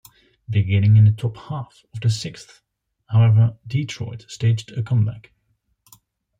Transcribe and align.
Beginning 0.49 0.95
in 0.97 1.05
the 1.05 1.11
top 1.11 1.37
half 1.37 1.85
of 1.93 2.01
the 2.01 2.09
sixth, 2.09 2.63
however, 3.09 3.59
Detroit 3.67 4.25
staged 4.29 4.71
a 4.71 4.81
comeback. 4.81 5.31